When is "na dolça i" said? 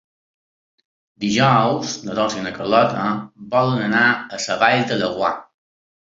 2.07-2.45